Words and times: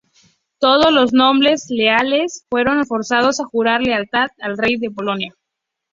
Todos 0.57 0.91
los 0.91 1.13
nobles 1.13 1.67
leales 1.69 2.47
fueron 2.49 2.83
forzados 2.87 3.39
a 3.39 3.45
jurar 3.45 3.81
lealtad 3.81 4.29
al 4.39 4.57
Rey 4.57 4.77
de 4.77 4.89
Polonia. 4.89 5.35